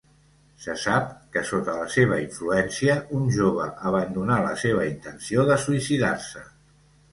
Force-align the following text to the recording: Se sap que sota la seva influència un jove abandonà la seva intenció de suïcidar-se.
Se 0.61 0.73
sap 0.83 1.11
que 1.35 1.43
sota 1.49 1.75
la 1.79 1.89
seva 1.97 2.17
influència 2.23 2.97
un 3.19 3.29
jove 3.37 3.69
abandonà 3.91 4.41
la 4.49 4.57
seva 4.65 4.89
intenció 4.95 5.47
de 5.53 5.61
suïcidar-se. 5.69 6.47